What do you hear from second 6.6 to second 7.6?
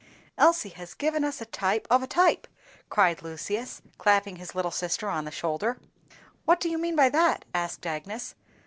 you mean by that?"